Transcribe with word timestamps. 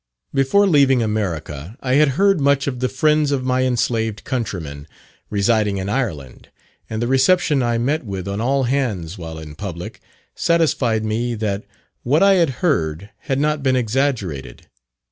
Before 0.33 0.65
leaving 0.65 1.03
America 1.03 1.77
I 1.79 1.93
had 1.93 2.07
heard 2.17 2.41
much 2.41 2.65
of 2.65 2.79
the 2.79 2.89
friends 2.89 3.31
of 3.31 3.45
my 3.45 3.65
enslaved 3.65 4.23
countrymen 4.23 4.87
residing 5.29 5.77
in 5.77 5.89
Ireland; 5.89 6.49
and 6.89 7.03
the 7.03 7.07
reception 7.07 7.61
I 7.61 7.77
met 7.77 8.03
with 8.03 8.27
on 8.27 8.41
all 8.41 8.63
hands 8.63 9.19
while 9.19 9.37
in 9.37 9.53
public, 9.53 10.01
satisfied 10.33 11.05
me 11.05 11.35
that 11.35 11.65
what 12.01 12.23
I 12.23 12.33
had 12.33 12.49
heard 12.65 13.11
had 13.19 13.39
not 13.39 13.61
been 13.61 13.75
exaggerated. 13.75 14.65